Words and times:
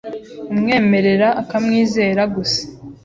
umwemerera 0.53 1.27
ukamwizera 1.41 2.21
gusa 2.35 2.61